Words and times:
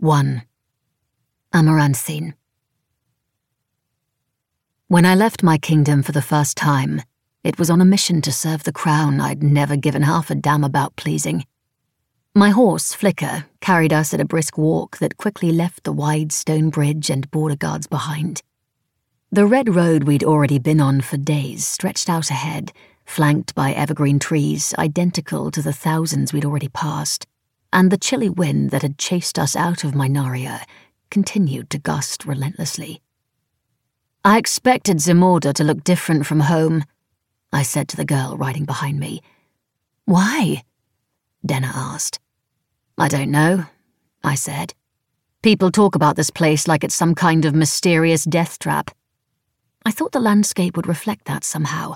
1. 0.00 0.42
Amaranthine. 1.52 2.34
When 4.86 5.04
I 5.04 5.16
left 5.16 5.42
my 5.42 5.58
kingdom 5.58 6.04
for 6.04 6.12
the 6.12 6.22
first 6.22 6.56
time, 6.56 7.02
it 7.42 7.58
was 7.58 7.68
on 7.68 7.80
a 7.80 7.84
mission 7.84 8.22
to 8.22 8.30
serve 8.30 8.62
the 8.62 8.70
crown 8.70 9.20
I'd 9.20 9.42
never 9.42 9.74
given 9.74 10.02
half 10.02 10.30
a 10.30 10.36
damn 10.36 10.62
about 10.62 10.94
pleasing. 10.94 11.44
My 12.32 12.50
horse, 12.50 12.94
Flicker, 12.94 13.46
carried 13.60 13.92
us 13.92 14.14
at 14.14 14.20
a 14.20 14.24
brisk 14.24 14.56
walk 14.56 14.98
that 14.98 15.16
quickly 15.16 15.50
left 15.50 15.82
the 15.82 15.92
wide 15.92 16.30
stone 16.30 16.70
bridge 16.70 17.10
and 17.10 17.28
border 17.32 17.56
guards 17.56 17.88
behind. 17.88 18.44
The 19.32 19.46
red 19.46 19.74
road 19.74 20.04
we'd 20.04 20.22
already 20.22 20.60
been 20.60 20.80
on 20.80 21.00
for 21.00 21.16
days 21.16 21.66
stretched 21.66 22.08
out 22.08 22.30
ahead, 22.30 22.70
flanked 23.04 23.52
by 23.56 23.72
evergreen 23.72 24.20
trees 24.20 24.72
identical 24.78 25.50
to 25.50 25.60
the 25.60 25.72
thousands 25.72 26.32
we'd 26.32 26.44
already 26.44 26.68
passed 26.68 27.26
and 27.72 27.90
the 27.90 27.98
chilly 27.98 28.28
wind 28.28 28.70
that 28.70 28.82
had 28.82 28.98
chased 28.98 29.38
us 29.38 29.54
out 29.54 29.84
of 29.84 29.92
Mynaria 29.92 30.64
continued 31.10 31.70
to 31.70 31.78
gust 31.78 32.24
relentlessly. 32.24 33.00
I 34.24 34.38
expected 34.38 34.98
Zumorda 34.98 35.52
to 35.54 35.64
look 35.64 35.84
different 35.84 36.26
from 36.26 36.40
home, 36.40 36.84
I 37.52 37.62
said 37.62 37.88
to 37.88 37.96
the 37.96 38.04
girl 38.04 38.36
riding 38.36 38.64
behind 38.64 39.00
me. 39.00 39.22
Why? 40.04 40.64
Denna 41.44 41.70
asked. 41.74 42.18
I 42.98 43.08
don't 43.08 43.30
know, 43.30 43.66
I 44.22 44.34
said. 44.34 44.74
People 45.42 45.70
talk 45.70 45.94
about 45.94 46.16
this 46.16 46.30
place 46.30 46.66
like 46.66 46.82
it's 46.82 46.94
some 46.94 47.14
kind 47.14 47.44
of 47.44 47.54
mysterious 47.54 48.24
death 48.24 48.58
trap. 48.58 48.90
I 49.86 49.92
thought 49.92 50.12
the 50.12 50.20
landscape 50.20 50.76
would 50.76 50.88
reflect 50.88 51.26
that 51.26 51.44
somehow, 51.44 51.94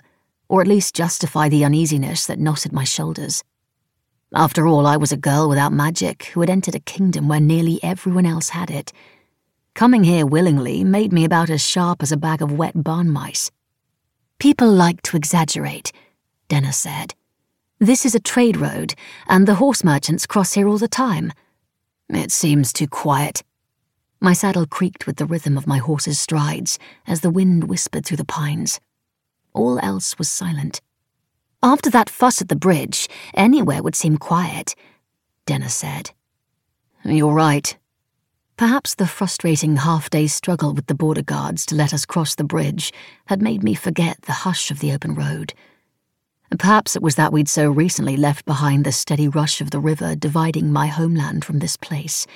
or 0.49 0.61
at 0.61 0.69
least 0.69 0.95
justify 0.95 1.49
the 1.49 1.65
uneasiness 1.65 2.27
that 2.27 2.39
knotted 2.39 2.73
my 2.73 2.85
shoulders. 2.85 3.43
After 4.35 4.67
all, 4.67 4.87
I 4.87 4.97
was 4.97 5.13
a 5.13 5.17
girl 5.19 5.47
without 5.47 5.75
magic 5.75 6.25
who 6.27 6.41
had 6.41 6.49
entered 6.49 6.75
a 6.75 6.81
kingdom 6.81 7.29
where 7.29 7.41
nearly 7.41 7.79
everyone 7.83 8.25
else 8.25 8.49
had 8.49 8.71
it. 8.71 8.91
Coming 9.75 10.05
here 10.05 10.25
willingly 10.25 10.85
made 10.85 11.13
me 11.13 11.25
about 11.25 11.51
as 11.51 11.61
sharp 11.61 12.03
as 12.03 12.13
a 12.13 12.17
bag 12.17 12.41
of 12.41 12.51
wet 12.51 12.83
barn 12.83 13.11
mice. 13.11 13.51
People 14.39 14.71
like 14.71 15.03
to 15.03 15.19
exaggerate, 15.19 15.93
Denna 16.49 16.73
said. 16.73 17.15
This 17.79 18.07
is 18.07 18.15
a 18.15 18.21
trade 18.21 18.57
road, 18.57 18.95
and 19.29 19.47
the 19.47 19.57
horse 19.57 19.85
merchants 19.85 20.25
cross 20.25 20.55
here 20.55 20.67
all 20.67 20.79
the 20.79 20.89
time. 20.89 21.33
It 22.09 22.33
seems 22.33 22.73
too 22.73 22.89
quiet. 22.89 23.43
My 24.19 24.33
saddle 24.33 24.67
creaked 24.67 25.07
with 25.07 25.17
the 25.17 25.27
rhythm 25.27 25.59
of 25.59 25.67
my 25.67 25.79
horse's 25.79 26.19
strides 26.19 26.79
as 27.07 27.21
the 27.21 27.31
wind 27.31 27.65
whispered 27.65 28.07
through 28.07 28.17
the 28.17 28.25
pines. 28.25 28.81
All 29.53 29.79
else 29.81 30.17
was 30.17 30.31
silent. 30.31 30.81
After 31.63 31.91
that 31.91 32.11
fuss 32.11 32.43
at 32.43 32.49
the 32.49 32.57
bridge, 32.57 33.09
anywhere 33.35 33.83
would 33.83 33.95
seem 33.95 34.17
quiet, 34.17 34.75
Denna 35.47 35.69
said. 35.69 36.11
You're 37.05 37.33
right. 37.33 37.77
Perhaps 38.57 38.97
the 38.97 39.07
frustrating 39.07 39.77
half 39.77 40.11
day 40.11 40.27
struggle 40.27 40.75
with 40.75 40.87
the 40.87 40.95
border 40.95 41.23
guards 41.23 41.65
to 41.67 41.75
let 41.75 41.95
us 41.95 42.05
cross 42.05 42.35
the 42.35 42.45
bridge 42.45 42.93
had 43.27 43.41
made 43.41 43.63
me 43.63 43.75
forget 43.75 44.21
the 44.23 44.33
hush 44.33 44.71
of 44.71 44.81
the 44.81 44.93
open 44.93 45.15
road. 45.15 45.55
Perhaps 46.59 46.97
it 46.97 47.03
was 47.03 47.15
that 47.15 47.33
we'd 47.33 47.49
so 47.49 47.71
recently 47.71 48.17
left 48.17 48.45
behind 48.45 48.85
the 48.85 48.93
steady 48.93 49.27
rush 49.29 49.61
of 49.61 49.71
the 49.71 49.81
river 49.81 50.15
dividing 50.15 50.73
my 50.73 50.89
homeland 50.89 51.45
from 51.45 51.61
this 51.61 51.77
place. 51.77 52.27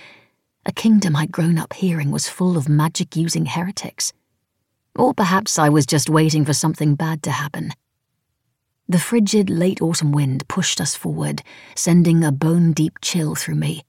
A 0.65 0.73
kingdom 0.73 1.15
I'd 1.15 1.33
grown 1.33 1.59
up 1.59 1.75
hearing 1.75 2.11
was 2.11 2.29
full 2.29 2.57
of 2.57 2.69
magic 2.69 3.15
using 3.15 3.47
heretics. 3.47 4.13
Or 4.97 5.13
perhaps 5.13 5.59
I 5.59 5.69
was 5.69 5.85
just 5.85 6.09
waiting 6.09 6.45
for 6.45 6.55
something 6.55 6.95
bad 6.95 7.23
to 7.25 7.31
happen. 7.31 7.73
The 8.89 8.99
frigid 9.01 9.51
late 9.51 9.83
autumn 9.83 10.13
wind 10.13 10.47
pushed 10.47 10.81
us 10.81 10.95
forward, 10.95 11.43
sending 11.75 12.23
a 12.23 12.31
bone 12.31 12.73
deep 12.73 12.99
chill 13.03 13.35
through 13.35 13.57
me. 13.57 13.85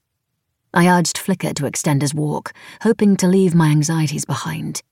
I 0.74 0.88
urged 0.88 1.16
Flicker 1.16 1.54
to 1.54 1.66
extend 1.66 2.02
his 2.02 2.14
walk, 2.14 2.52
hoping 2.82 3.16
to 3.18 3.28
leave 3.28 3.54
my 3.54 3.68
anxieties 3.68 4.24
behind. 4.24 4.82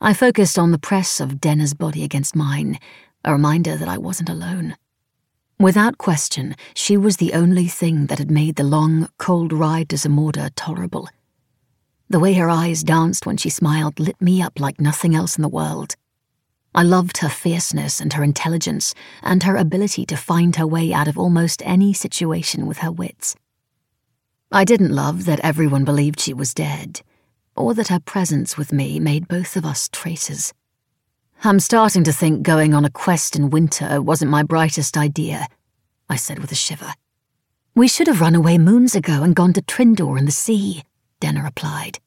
I 0.00 0.12
focused 0.12 0.58
on 0.58 0.72
the 0.72 0.78
press 0.78 1.20
of 1.20 1.40
Denna's 1.40 1.72
body 1.72 2.02
against 2.02 2.34
mine, 2.34 2.80
a 3.24 3.32
reminder 3.32 3.76
that 3.76 3.88
I 3.88 3.96
wasn't 3.96 4.28
alone. 4.28 4.76
Without 5.60 5.98
question, 5.98 6.56
she 6.74 6.96
was 6.96 7.16
the 7.16 7.32
only 7.32 7.66
thing 7.66 8.06
that 8.06 8.18
had 8.18 8.30
made 8.30 8.56
the 8.56 8.64
long, 8.64 9.08
cold 9.18 9.52
ride 9.52 9.88
to 9.90 9.96
Zumorda 9.96 10.50
tolerable. 10.56 11.08
The 12.08 12.20
way 12.20 12.34
her 12.34 12.50
eyes 12.50 12.82
danced 12.82 13.26
when 13.26 13.36
she 13.36 13.50
smiled 13.50 14.00
lit 14.00 14.20
me 14.20 14.40
up 14.42 14.60
like 14.60 14.80
nothing 14.80 15.14
else 15.14 15.36
in 15.36 15.42
the 15.42 15.48
world. 15.48 15.94
I 16.74 16.82
loved 16.82 17.18
her 17.18 17.28
fierceness 17.28 18.00
and 18.00 18.12
her 18.12 18.22
intelligence, 18.22 18.94
and 19.22 19.42
her 19.42 19.56
ability 19.56 20.06
to 20.06 20.16
find 20.16 20.56
her 20.56 20.66
way 20.66 20.92
out 20.92 21.08
of 21.08 21.18
almost 21.18 21.62
any 21.64 21.92
situation 21.92 22.66
with 22.66 22.78
her 22.78 22.92
wits. 22.92 23.36
I 24.52 24.64
didn't 24.64 24.94
love 24.94 25.24
that 25.24 25.40
everyone 25.40 25.84
believed 25.84 26.20
she 26.20 26.32
was 26.32 26.54
dead, 26.54 27.02
or 27.56 27.74
that 27.74 27.88
her 27.88 28.00
presence 28.00 28.56
with 28.56 28.72
me 28.72 29.00
made 29.00 29.28
both 29.28 29.56
of 29.56 29.64
us 29.64 29.88
traitors. 29.88 30.54
I'm 31.44 31.60
starting 31.60 32.02
to 32.04 32.12
think 32.12 32.42
going 32.42 32.74
on 32.74 32.84
a 32.84 32.90
quest 32.90 33.36
in 33.36 33.50
winter 33.50 34.02
wasn't 34.02 34.30
my 34.30 34.42
brightest 34.42 34.96
idea, 34.96 35.46
I 36.08 36.16
said 36.16 36.38
with 36.38 36.50
a 36.50 36.56
shiver. 36.56 36.94
We 37.74 37.86
should 37.86 38.08
have 38.08 38.20
run 38.20 38.34
away 38.34 38.58
moons 38.58 38.94
ago 38.96 39.22
and 39.22 39.36
gone 39.36 39.52
to 39.52 39.62
Trindor 39.62 40.18
in 40.18 40.24
the 40.24 40.32
sea, 40.32 40.82
Denna 41.20 41.42
replied. 41.42 42.00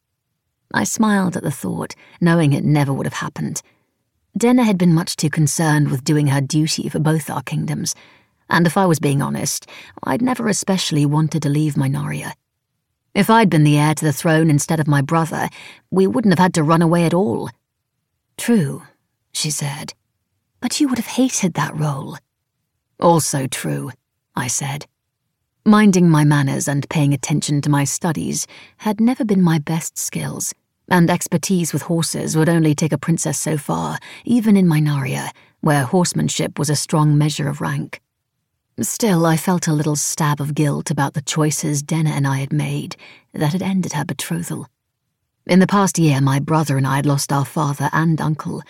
I 0.73 0.83
smiled 0.83 1.37
at 1.37 1.43
the 1.43 1.51
thought, 1.51 1.95
knowing 2.19 2.51
it 2.53 2.65
never 2.65 2.91
would 2.91 3.05
have 3.05 3.21
happened. 3.21 3.61
Denna 4.37 4.63
had 4.63 4.77
been 4.77 4.93
much 4.93 5.17
too 5.17 5.29
concerned 5.29 5.91
with 5.91 6.05
doing 6.05 6.27
her 6.27 6.39
duty 6.39 6.87
for 6.87 6.99
both 6.99 7.29
our 7.29 7.41
kingdoms, 7.41 7.95
and 8.49 8.65
if 8.65 8.77
I 8.77 8.85
was 8.85 8.99
being 8.99 9.21
honest, 9.21 9.67
I'd 10.03 10.21
never 10.21 10.47
especially 10.47 11.05
wanted 11.05 11.41
to 11.43 11.49
leave 11.49 11.75
Mynaria. 11.75 12.33
If 13.13 13.29
I'd 13.29 13.49
been 13.49 13.65
the 13.65 13.77
heir 13.77 13.93
to 13.93 14.05
the 14.05 14.13
throne 14.13 14.49
instead 14.49 14.79
of 14.79 14.87
my 14.87 15.01
brother, 15.01 15.49
we 15.89 16.07
wouldn't 16.07 16.31
have 16.31 16.43
had 16.43 16.53
to 16.53 16.63
run 16.63 16.81
away 16.81 17.05
at 17.05 17.13
all. 17.13 17.49
True, 18.37 18.83
she 19.33 19.51
said, 19.51 19.93
but 20.61 20.79
you 20.79 20.87
would 20.87 20.97
have 20.97 21.07
hated 21.07 21.55
that 21.55 21.75
role. 21.77 22.17
Also 23.01 23.47
true, 23.47 23.91
I 24.33 24.47
said. 24.47 24.85
Minding 25.65 26.09
my 26.09 26.23
manners 26.23 26.69
and 26.69 26.89
paying 26.89 27.13
attention 27.13 27.61
to 27.61 27.69
my 27.69 27.83
studies 27.83 28.47
had 28.77 29.01
never 29.01 29.25
been 29.25 29.41
my 29.41 29.59
best 29.59 29.97
skills 29.97 30.53
and 30.91 31.09
expertise 31.09 31.73
with 31.73 31.83
horses 31.83 32.35
would 32.35 32.49
only 32.49 32.75
take 32.75 32.91
a 32.91 32.97
princess 32.97 33.39
so 33.39 33.57
far, 33.57 33.97
even 34.25 34.57
in 34.57 34.67
Mynaria, 34.67 35.29
where 35.61 35.83
horsemanship 35.83 36.59
was 36.59 36.69
a 36.69 36.75
strong 36.75 37.17
measure 37.17 37.47
of 37.47 37.61
rank. 37.61 38.01
Still, 38.81 39.25
I 39.25 39.37
felt 39.37 39.67
a 39.67 39.73
little 39.73 39.95
stab 39.95 40.41
of 40.41 40.53
guilt 40.53 40.91
about 40.91 41.13
the 41.13 41.21
choices 41.21 41.81
Denna 41.81 42.09
and 42.11 42.27
I 42.27 42.39
had 42.39 42.51
made 42.51 42.95
that 43.33 43.53
had 43.53 43.61
ended 43.61 43.93
her 43.93 44.05
betrothal. 44.05 44.67
In 45.45 45.59
the 45.59 45.67
past 45.67 45.97
year, 45.97 46.19
my 46.19 46.39
brother 46.39 46.77
and 46.77 46.85
I 46.85 46.97
had 46.97 47.05
lost 47.05 47.31
our 47.31 47.45
father 47.45 47.89
and 47.93 48.19
uncle, 48.19 48.61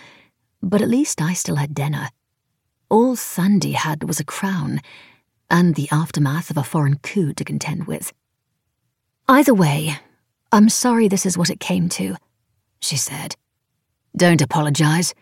but 0.62 0.82
at 0.82 0.90
least 0.90 1.22
I 1.22 1.34
still 1.34 1.56
had 1.56 1.74
Denna. 1.74 2.12
All 2.90 3.16
Thandi 3.16 3.74
had 3.74 4.04
was 4.04 4.20
a 4.20 4.26
crown, 4.26 4.80
and 5.50 5.76
the 5.76 5.90
aftermath 5.92 6.50
of 6.50 6.58
a 6.58 6.64
foreign 6.64 6.98
coup 7.00 7.34
to 7.34 7.44
contend 7.44 7.88
with. 7.88 8.14
Either 9.28 9.54
way, 9.54 9.98
I'm 10.54 10.68
sorry 10.68 11.08
this 11.08 11.26
is 11.26 11.38
what 11.38 11.50
it 11.50 11.62
came 11.62 11.88
to, 11.90 12.18
she 12.82 12.98
said. 12.98 13.38
Don't 14.18 14.42
apologize. 14.42 15.14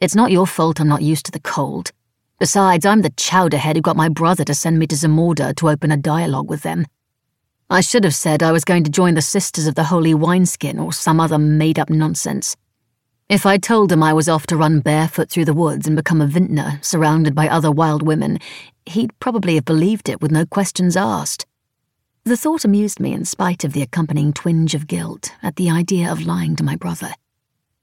It's 0.00 0.14
not 0.14 0.30
your 0.30 0.46
fault 0.46 0.80
I'm 0.80 0.86
not 0.86 1.02
used 1.02 1.26
to 1.26 1.32
the 1.32 1.40
cold. 1.40 1.90
Besides, 2.38 2.86
I'm 2.86 3.02
the 3.02 3.10
chowderhead 3.10 3.74
who 3.74 3.82
got 3.82 3.96
my 3.96 4.08
brother 4.08 4.44
to 4.44 4.54
send 4.54 4.78
me 4.78 4.86
to 4.86 4.94
Zumorda 4.94 5.56
to 5.56 5.68
open 5.68 5.90
a 5.90 5.96
dialogue 5.96 6.48
with 6.48 6.62
them. 6.62 6.86
I 7.68 7.80
should 7.80 8.04
have 8.04 8.14
said 8.14 8.44
I 8.44 8.52
was 8.52 8.64
going 8.64 8.84
to 8.84 8.90
join 8.90 9.14
the 9.14 9.22
Sisters 9.22 9.66
of 9.66 9.74
the 9.74 9.84
Holy 9.84 10.14
Wineskin 10.14 10.78
or 10.78 10.92
some 10.92 11.18
other 11.18 11.38
made 11.38 11.78
up 11.78 11.90
nonsense. 11.90 12.56
If 13.28 13.46
I'd 13.46 13.64
told 13.64 13.90
him 13.90 14.04
I 14.04 14.12
was 14.12 14.28
off 14.28 14.46
to 14.48 14.56
run 14.56 14.80
barefoot 14.80 15.30
through 15.30 15.46
the 15.46 15.54
woods 15.54 15.88
and 15.88 15.96
become 15.96 16.20
a 16.20 16.26
vintner 16.26 16.78
surrounded 16.80 17.34
by 17.34 17.48
other 17.48 17.72
wild 17.72 18.02
women, 18.02 18.38
he'd 18.86 19.18
probably 19.18 19.56
have 19.56 19.64
believed 19.64 20.08
it 20.08 20.20
with 20.20 20.30
no 20.30 20.46
questions 20.46 20.96
asked. 20.96 21.44
The 22.24 22.36
thought 22.36 22.66
amused 22.66 23.00
me 23.00 23.14
in 23.14 23.24
spite 23.24 23.64
of 23.64 23.72
the 23.72 23.80
accompanying 23.80 24.32
twinge 24.34 24.74
of 24.74 24.86
guilt 24.86 25.32
at 25.42 25.56
the 25.56 25.70
idea 25.70 26.12
of 26.12 26.26
lying 26.26 26.54
to 26.56 26.62
my 26.62 26.76
brother. 26.76 27.12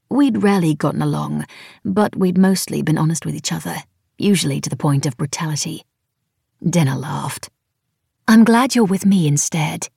We'd 0.09 0.43
rarely 0.43 0.75
gotten 0.75 1.01
along, 1.01 1.45
but 1.83 2.15
we'd 2.15 2.37
mostly 2.37 2.83
been 2.83 2.99
honest 2.99 3.25
with 3.25 3.35
each 3.35 3.51
other, 3.51 3.77
usually 4.17 4.61
to 4.61 4.69
the 4.69 4.77
point 4.77 5.05
of 5.07 5.17
brutality. 5.17 5.83
Denna 6.67 6.97
laughed. 6.97 7.49
I'm 8.27 8.43
glad 8.43 8.75
you're 8.75 8.85
with 8.85 9.05
me 9.05 9.27
instead. 9.27 9.89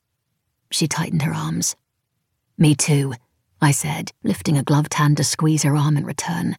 She 0.71 0.89
tightened 0.89 1.23
her 1.23 1.35
arms. 1.35 1.77
Me 2.57 2.75
too, 2.75 3.15
I 3.61 3.73
said, 3.73 4.11
lifting 4.25 4.57
a 4.57 4.63
gloved 4.63 4.95
hand 4.95 5.19
to 5.19 5.25
squeeze 5.25 5.65
her 5.65 5.77
arm 5.77 5.97
in 5.97 6.07
return. 6.07 6.57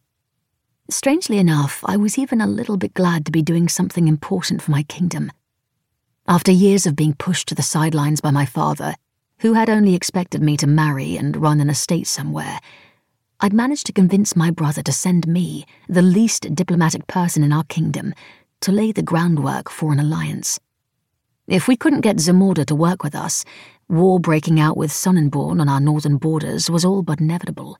Strangely 0.88 1.38
enough, 1.38 1.82
I 1.84 1.96
was 1.96 2.16
even 2.16 2.40
a 2.40 2.46
little 2.46 2.76
bit 2.76 2.94
glad 2.94 3.26
to 3.26 3.32
be 3.32 3.42
doing 3.42 3.68
something 3.68 4.06
important 4.06 4.62
for 4.62 4.70
my 4.70 4.82
kingdom. 4.84 5.32
After 6.28 6.52
years 6.52 6.86
of 6.86 6.94
being 6.94 7.14
pushed 7.14 7.48
to 7.48 7.54
the 7.56 7.62
sidelines 7.62 8.20
by 8.20 8.30
my 8.30 8.46
father, 8.46 8.94
who 9.40 9.54
had 9.54 9.68
only 9.68 9.96
expected 9.96 10.40
me 10.40 10.56
to 10.58 10.68
marry 10.68 11.16
and 11.16 11.36
run 11.36 11.60
an 11.60 11.68
estate 11.68 12.06
somewhere, 12.06 12.60
I'd 13.40 13.52
managed 13.52 13.86
to 13.86 13.92
convince 13.92 14.36
my 14.36 14.52
brother 14.52 14.82
to 14.84 14.92
send 14.92 15.26
me, 15.26 15.66
the 15.88 16.00
least 16.00 16.54
diplomatic 16.54 17.08
person 17.08 17.42
in 17.42 17.52
our 17.52 17.64
kingdom, 17.64 18.14
to 18.60 18.70
lay 18.70 18.92
the 18.92 19.02
groundwork 19.02 19.68
for 19.68 19.92
an 19.92 19.98
alliance. 19.98 20.60
If 21.48 21.66
we 21.66 21.76
couldn't 21.76 22.02
get 22.02 22.18
Zumorda 22.20 22.64
to 22.66 22.76
work 22.76 23.02
with 23.02 23.16
us, 23.16 23.44
war 23.88 24.20
breaking 24.20 24.60
out 24.60 24.76
with 24.76 24.92
Sonnenborne 24.92 25.60
on 25.60 25.68
our 25.68 25.80
northern 25.80 26.18
borders 26.18 26.70
was 26.70 26.84
all 26.84 27.02
but 27.02 27.20
inevitable. 27.20 27.78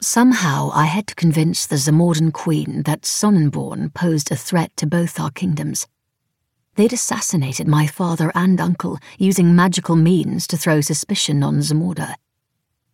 Somehow 0.00 0.70
I 0.72 0.84
had 0.84 1.08
to 1.08 1.16
convince 1.16 1.66
the 1.66 1.78
Zumordan 1.78 2.32
queen 2.32 2.84
that 2.84 3.02
Sonnenborne 3.02 3.92
posed 3.92 4.30
a 4.30 4.36
threat 4.36 4.70
to 4.76 4.86
both 4.86 5.18
our 5.18 5.32
kingdoms. 5.32 5.88
They'd 6.78 6.92
assassinated 6.92 7.66
my 7.66 7.88
father 7.88 8.30
and 8.36 8.60
uncle 8.60 9.00
using 9.18 9.56
magical 9.56 9.96
means 9.96 10.46
to 10.46 10.56
throw 10.56 10.80
suspicion 10.80 11.42
on 11.42 11.56
Zumorda. 11.56 12.14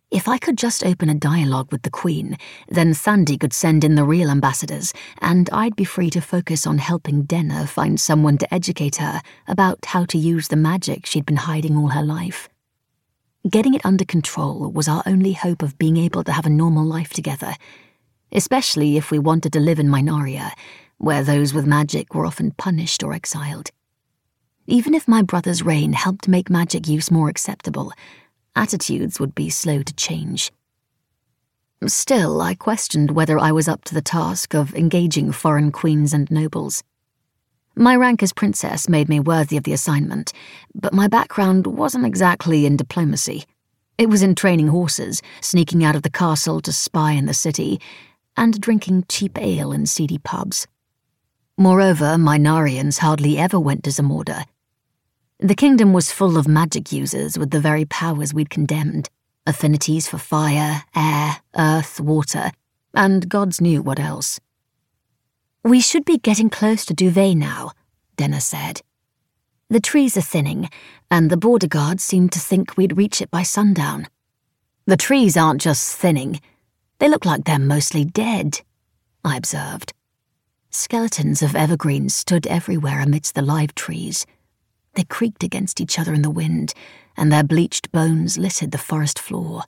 If 0.09 0.27
I 0.27 0.39
could 0.39 0.57
just 0.57 0.83
open 0.83 1.07
a 1.07 1.13
dialogue 1.13 1.71
with 1.71 1.83
the 1.83 1.91
Queen, 1.91 2.35
then 2.67 2.95
Thandi 2.95 3.39
could 3.39 3.53
send 3.53 3.83
in 3.83 3.93
the 3.93 4.03
real 4.03 4.31
ambassadors, 4.31 4.91
and 5.21 5.51
I'd 5.51 5.75
be 5.75 5.83
free 5.83 6.09
to 6.09 6.19
focus 6.19 6.65
on 6.65 6.79
helping 6.79 7.25
Denna 7.25 7.67
find 7.67 7.99
someone 7.99 8.39
to 8.39 8.51
educate 8.51 8.95
her 8.95 9.21
about 9.47 9.85
how 9.85 10.03
to 10.05 10.17
use 10.17 10.47
the 10.47 10.55
magic 10.55 11.05
she'd 11.05 11.27
been 11.27 11.35
hiding 11.35 11.77
all 11.77 11.89
her 11.89 12.01
life. 12.01 12.49
Getting 13.47 13.75
it 13.75 13.85
under 13.85 14.03
control 14.03 14.71
was 14.71 14.87
our 14.87 15.03
only 15.05 15.33
hope 15.33 15.61
of 15.61 15.77
being 15.77 15.97
able 15.97 16.23
to 16.23 16.31
have 16.31 16.47
a 16.47 16.49
normal 16.49 16.85
life 16.85 17.13
together, 17.13 17.53
especially 18.31 18.97
if 18.97 19.11
we 19.11 19.19
wanted 19.19 19.53
to 19.53 19.59
live 19.59 19.77
in 19.77 19.89
Mynaria, 19.89 20.53
where 20.97 21.23
those 21.23 21.53
with 21.53 21.65
magic 21.65 22.15
were 22.15 22.25
often 22.25 22.51
punished 22.51 23.03
or 23.03 23.13
exiled. 23.13 23.71
Even 24.67 24.93
if 24.93 25.07
my 25.07 25.21
brother's 25.21 25.63
reign 25.63 25.93
helped 25.93 26.27
make 26.27 26.49
magic 26.49 26.87
use 26.87 27.11
more 27.11 27.29
acceptable, 27.29 27.91
attitudes 28.55 29.19
would 29.19 29.35
be 29.35 29.49
slow 29.49 29.83
to 29.83 29.93
change. 29.93 30.51
Still, 31.85 32.41
I 32.41 32.55
questioned 32.55 33.11
whether 33.11 33.37
I 33.37 33.51
was 33.51 33.67
up 33.67 33.83
to 33.85 33.93
the 33.93 34.01
task 34.01 34.55
of 34.55 34.73
engaging 34.73 35.31
foreign 35.31 35.71
queens 35.71 36.13
and 36.13 36.29
nobles. 36.31 36.83
My 37.75 37.95
rank 37.95 38.23
as 38.23 38.33
princess 38.33 38.87
made 38.87 39.09
me 39.09 39.19
worthy 39.19 39.57
of 39.57 39.65
the 39.65 39.73
assignment, 39.73 40.31
but 40.73 40.93
my 40.93 41.07
background 41.07 41.67
wasn't 41.67 42.05
exactly 42.05 42.65
in 42.65 42.77
diplomacy. 42.77 43.43
It 43.97 44.09
was 44.09 44.23
in 44.23 44.33
training 44.33 44.69
horses, 44.69 45.21
sneaking 45.41 45.83
out 45.83 45.95
of 45.95 46.01
the 46.01 46.09
castle 46.09 46.61
to 46.61 46.71
spy 46.71 47.11
in 47.11 47.25
the 47.25 47.33
city, 47.33 47.79
and 48.37 48.59
drinking 48.59 49.05
cheap 49.09 49.37
ale 49.37 49.71
in 49.71 49.85
seedy 49.85 50.17
pubs. 50.17 50.67
Moreover, 51.57 52.17
Mynarians 52.17 52.99
hardly 52.99 53.37
ever 53.37 53.59
went 53.59 53.83
to 53.85 53.89
Zumorda. 53.89 54.45
The 55.39 55.55
kingdom 55.55 55.93
was 55.93 56.11
full 56.11 56.37
of 56.37 56.47
magic 56.47 56.91
users 56.91 57.37
with 57.37 57.51
the 57.51 57.59
very 57.59 57.85
powers 57.85 58.33
we'd 58.33 58.49
condemned 58.49 59.09
affinities 59.47 60.07
for 60.07 60.17
fire, 60.17 60.83
air, 60.95 61.37
earth, 61.55 61.99
water, 61.99 62.51
and 62.93 63.29
gods 63.29 63.61
knew 63.61 63.81
what 63.81 63.99
else. 63.99 64.39
We 65.63 65.81
should 65.81 66.05
be 66.05 66.17
getting 66.17 66.49
close 66.49 66.85
to 66.85 66.93
Duvet 66.93 67.37
now, 67.37 67.71
Denna 68.17 68.41
said. 68.41 68.81
The 69.69 69.79
trees 69.79 70.17
are 70.17 70.21
thinning, 70.21 70.69
and 71.09 71.29
the 71.29 71.37
border 71.37 71.67
guards 71.67 72.03
seem 72.03 72.29
to 72.29 72.39
think 72.39 72.75
we'd 72.75 72.97
reach 72.97 73.21
it 73.21 73.31
by 73.31 73.43
sundown. 73.43 74.07
The 74.85 74.97
trees 74.97 75.37
aren't 75.37 75.61
just 75.61 75.95
thinning, 75.95 76.39
they 76.99 77.09
look 77.09 77.25
like 77.25 77.43
they're 77.43 77.59
mostly 77.59 78.05
dead, 78.05 78.61
I 79.23 79.37
observed. 79.37 79.93
Skeletons 80.75 81.41
of 81.41 81.55
evergreens 81.55 82.13
stood 82.13 82.45
everywhere 82.45 82.99
amidst 82.99 83.33
the 83.33 83.41
live 83.41 83.73
trees. 83.75 84.25
They 84.93 85.05
creaked 85.05 85.41
against 85.41 85.79
each 85.79 85.97
other 85.97 86.13
in 86.13 86.21
the 86.21 86.29
wind, 86.29 86.73
and 87.15 87.31
their 87.31 87.45
bleached 87.45 87.93
bones 87.93 88.37
littered 88.37 88.71
the 88.71 88.77
forest 88.77 89.17
floor. 89.17 89.63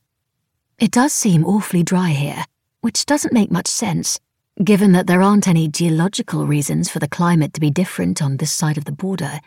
It 0.77 0.92
does 0.92 1.13
seem 1.13 1.45
awfully 1.45 1.81
dry 1.81 2.09
here, 2.09 2.44
which 2.81 3.06
doesn't 3.06 3.33
make 3.33 3.50
much 3.50 3.68
sense, 3.68 4.19
given 4.62 4.92
that 4.92 5.07
there 5.07 5.21
aren't 5.21 5.48
any 5.48 5.69
geological 5.69 6.45
reasons 6.45 6.89
for 6.89 7.00
the 7.00 7.07
climate 7.07 7.53
to 7.53 7.62
be 7.62 7.71
different 7.71 8.21
on 8.21 8.38
this 8.38 8.51
side 8.51 8.77
of 8.77 8.83
the 8.83 8.92
border, 8.92 9.39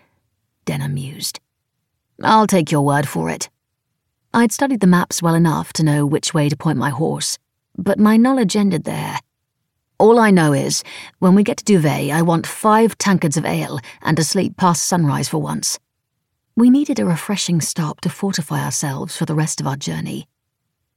Denna 0.65 0.89
mused. 0.89 1.41
I'll 2.23 2.47
take 2.47 2.73
your 2.73 2.87
word 2.87 3.07
for 3.07 3.29
it. 3.29 3.51
I'd 4.33 4.51
studied 4.51 4.81
the 4.81 4.87
maps 4.87 5.23
well 5.23 5.35
enough 5.35 5.75
to 5.75 5.83
know 5.83 6.07
which 6.07 6.33
way 6.33 6.49
to 6.49 6.57
point 6.57 6.79
my 6.79 6.91
horse, 6.91 7.39
but 7.77 7.99
my 7.99 8.17
knowledge 8.17 8.57
ended 8.57 8.85
there. 8.85 9.21
All 10.01 10.19
I 10.19 10.31
know 10.31 10.55
is, 10.55 10.83
when 11.19 11.35
we 11.35 11.43
get 11.43 11.59
to 11.59 11.65
Duvet, 11.65 12.11
I 12.11 12.23
want 12.23 12.47
five 12.47 12.97
tankards 12.97 13.37
of 13.37 13.45
ale 13.45 13.79
and 14.01 14.17
to 14.17 14.25
sleep 14.25 14.57
past 14.57 14.87
sunrise 14.87 15.29
for 15.29 15.37
once. 15.37 15.79
We 16.57 16.71
needed 16.71 16.99
a 16.99 17.05
refreshing 17.05 17.61
stop 17.61 18.01
to 18.01 18.09
fortify 18.09 18.65
ourselves 18.65 19.15
for 19.15 19.27
the 19.27 19.35
rest 19.35 19.61
of 19.61 19.67
our 19.67 19.77
journey. 19.77 20.27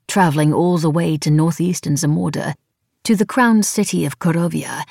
Travelling 0.08 0.54
all 0.54 0.78
the 0.78 0.90
way 0.90 1.18
to 1.18 1.30
northeastern 1.30 1.96
Zumorda, 1.96 2.54
to 3.04 3.18
the 3.18 3.26
crown 3.26 3.62
city 3.62 4.06
of 4.06 4.20
Corovja, 4.20 4.84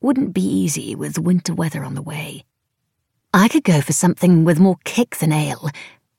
wouldn't 0.00 0.32
be 0.32 0.40
easy 0.40 0.94
with 0.94 1.18
winter 1.18 1.52
weather 1.52 1.84
on 1.84 1.94
the 1.94 2.00
way. 2.00 2.46
I 3.34 3.48
could 3.48 3.64
go 3.64 3.82
for 3.82 3.92
something 3.92 4.42
with 4.42 4.58
more 4.58 4.78
kick 4.84 5.16
than 5.16 5.32
ale, 5.32 5.68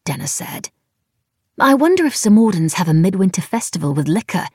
Denna 0.06 0.28
said. 0.28 0.70
I 1.60 1.74
wonder 1.74 2.06
if 2.06 2.14
Zumordans 2.14 2.74
have 2.74 2.88
a 2.88 2.94
midwinter 2.94 3.42
festival 3.42 3.96
with 3.96 4.08
liquor 4.08 4.46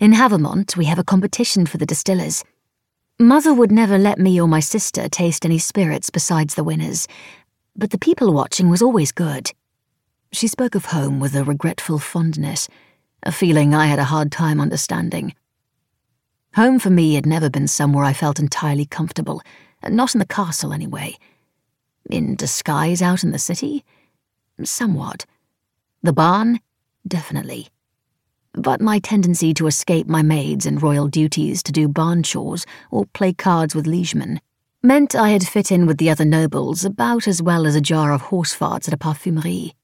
in 0.00 0.14
Havemont, 0.14 0.78
we 0.78 0.86
have 0.86 0.98
a 0.98 1.04
competition 1.04 1.66
for 1.66 1.76
the 1.76 1.84
distillers. 1.84 2.42
Mother 3.18 3.52
would 3.52 3.70
never 3.70 3.98
let 3.98 4.18
me 4.18 4.40
or 4.40 4.48
my 4.48 4.60
sister 4.60 5.10
taste 5.10 5.44
any 5.44 5.58
spirits 5.58 6.08
besides 6.08 6.54
the 6.54 6.64
winners, 6.64 7.06
but 7.76 7.90
the 7.90 7.98
people 7.98 8.32
watching 8.32 8.70
was 8.70 8.80
always 8.80 9.12
good. 9.12 9.52
She 10.32 10.48
spoke 10.48 10.74
of 10.74 10.86
home 10.86 11.20
with 11.20 11.36
a 11.36 11.44
regretful 11.44 11.98
fondness, 11.98 12.66
a 13.24 13.30
feeling 13.30 13.74
I 13.74 13.86
had 13.86 13.98
a 13.98 14.04
hard 14.04 14.32
time 14.32 14.58
understanding. 14.58 15.34
Home 16.54 16.78
for 16.78 16.88
me 16.88 17.14
had 17.14 17.26
never 17.26 17.50
been 17.50 17.68
somewhere 17.68 18.04
I 18.04 18.14
felt 18.14 18.40
entirely 18.40 18.86
comfortable, 18.86 19.42
not 19.86 20.14
in 20.14 20.18
the 20.18 20.24
castle 20.24 20.72
anyway. 20.72 21.18
In 22.08 22.36
disguise 22.36 23.02
out 23.02 23.22
in 23.22 23.32
the 23.32 23.38
city? 23.38 23.84
Somewhat. 24.64 25.26
The 26.02 26.14
barn? 26.14 26.60
Definitely 27.06 27.68
but 28.54 28.80
my 28.80 28.98
tendency 28.98 29.54
to 29.54 29.66
escape 29.66 30.06
my 30.06 30.22
maids 30.22 30.66
and 30.66 30.82
royal 30.82 31.08
duties 31.08 31.62
to 31.62 31.72
do 31.72 31.88
barn 31.88 32.22
chores 32.22 32.66
or 32.90 33.06
play 33.06 33.32
cards 33.32 33.74
with 33.74 33.86
liegemen 33.86 34.40
meant 34.82 35.14
I 35.14 35.30
had 35.30 35.46
fit 35.46 35.70
in 35.70 35.86
with 35.86 35.98
the 35.98 36.08
other 36.08 36.24
nobles 36.24 36.84
about 36.84 37.28
as 37.28 37.42
well 37.42 37.66
as 37.66 37.76
a 37.76 37.82
jar 37.82 38.12
of 38.12 38.22
horse 38.22 38.56
farts 38.56 38.88
at 38.88 38.94
a 38.94 38.96
parfumerie. 38.96 39.74